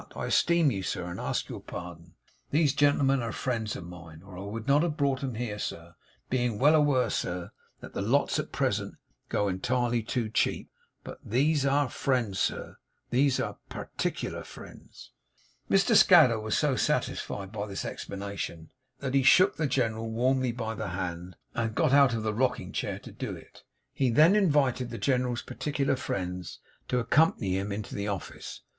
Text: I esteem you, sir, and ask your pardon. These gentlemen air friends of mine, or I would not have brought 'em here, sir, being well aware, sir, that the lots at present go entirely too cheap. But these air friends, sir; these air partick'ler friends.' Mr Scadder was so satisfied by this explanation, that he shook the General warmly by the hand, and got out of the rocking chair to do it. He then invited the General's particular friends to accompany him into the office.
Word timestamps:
I 0.15 0.25
esteem 0.25 0.71
you, 0.71 0.81
sir, 0.81 1.03
and 1.11 1.19
ask 1.19 1.47
your 1.47 1.59
pardon. 1.61 2.15
These 2.49 2.73
gentlemen 2.73 3.21
air 3.21 3.31
friends 3.31 3.75
of 3.75 3.83
mine, 3.83 4.23
or 4.23 4.35
I 4.35 4.41
would 4.41 4.67
not 4.67 4.81
have 4.81 4.97
brought 4.97 5.23
'em 5.23 5.35
here, 5.35 5.59
sir, 5.59 5.93
being 6.27 6.57
well 6.57 6.73
aware, 6.73 7.11
sir, 7.11 7.51
that 7.81 7.93
the 7.93 8.01
lots 8.01 8.39
at 8.39 8.51
present 8.51 8.95
go 9.29 9.47
entirely 9.47 10.01
too 10.01 10.27
cheap. 10.27 10.71
But 11.03 11.19
these 11.23 11.67
air 11.67 11.87
friends, 11.87 12.39
sir; 12.39 12.77
these 13.11 13.39
air 13.39 13.57
partick'ler 13.69 14.43
friends.' 14.43 15.11
Mr 15.69 15.95
Scadder 15.95 16.39
was 16.39 16.57
so 16.57 16.75
satisfied 16.75 17.51
by 17.51 17.67
this 17.67 17.85
explanation, 17.85 18.71
that 19.01 19.13
he 19.13 19.21
shook 19.21 19.57
the 19.57 19.67
General 19.67 20.09
warmly 20.09 20.51
by 20.51 20.73
the 20.73 20.87
hand, 20.97 21.35
and 21.53 21.75
got 21.75 21.93
out 21.93 22.15
of 22.15 22.23
the 22.23 22.33
rocking 22.33 22.71
chair 22.71 22.97
to 22.97 23.11
do 23.11 23.35
it. 23.35 23.61
He 23.93 24.09
then 24.09 24.35
invited 24.35 24.89
the 24.89 24.97
General's 24.97 25.43
particular 25.43 25.95
friends 25.95 26.57
to 26.87 26.97
accompany 26.97 27.55
him 27.59 27.71
into 27.71 27.93
the 27.93 28.07
office. 28.07 28.61